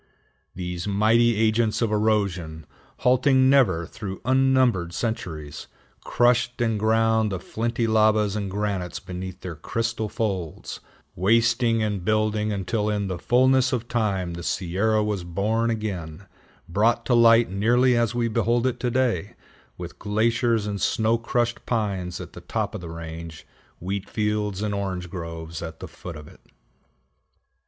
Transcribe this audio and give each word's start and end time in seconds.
These 0.55 0.87
mighty 0.87 1.35
agents 1.35 1.79
of 1.79 1.91
erosion, 1.91 2.65
halting 3.01 3.51
never 3.51 3.85
through 3.85 4.19
unnumbered 4.25 4.93
centuries, 4.93 5.67
crushed 6.03 6.59
and 6.59 6.79
ground 6.79 7.31
the 7.31 7.37
flinty 7.39 7.85
lavas 7.85 8.35
and 8.35 8.49
granites 8.49 8.99
beneath 8.99 9.41
their 9.41 9.53
crystal 9.55 10.09
folds, 10.09 10.79
wasting 11.15 11.83
and 11.83 12.03
building 12.03 12.51
until 12.51 12.89
in 12.89 13.09
the 13.09 13.19
fullness 13.19 13.71
of 13.71 13.87
time 13.87 14.33
the 14.33 14.41
Sierra 14.41 15.03
was 15.03 15.23
born 15.23 15.69
again, 15.69 16.25
brought 16.67 17.05
to 17.05 17.13
light 17.13 17.51
nearly 17.51 17.95
as 17.95 18.15
we 18.15 18.27
behold 18.27 18.65
it 18.65 18.79
today, 18.79 19.35
with 19.77 19.99
glaciers 19.99 20.65
and 20.65 20.81
snow 20.81 21.15
crushed 21.19 21.63
pines 21.67 22.19
at 22.19 22.33
the 22.33 22.41
top 22.41 22.73
of 22.73 22.81
the 22.81 22.89
range, 22.89 23.45
wheat 23.79 24.09
fields 24.09 24.63
and 24.63 24.73
orange 24.73 25.11
groves 25.11 25.61
at 25.61 25.79
the 25.79 25.87
foot 25.87 26.15
of 26.15 26.27
it. 26.27 26.39